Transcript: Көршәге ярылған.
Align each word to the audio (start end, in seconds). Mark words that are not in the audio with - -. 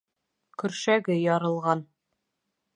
Көршәге 0.63 1.19
ярылған. 1.25 1.87